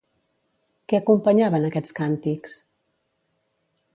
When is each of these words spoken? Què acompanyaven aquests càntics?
Què 0.93 0.99
acompanyaven 1.01 1.69
aquests 1.69 1.95
càntics? 2.01 2.57